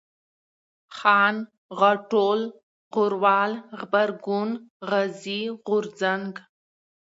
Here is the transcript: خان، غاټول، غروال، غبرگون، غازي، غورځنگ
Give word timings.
خان، 0.97 1.35
غاټول، 1.79 2.39
غروال، 2.95 3.51
غبرگون، 3.79 4.49
غازي، 4.89 5.41
غورځنگ 5.65 6.31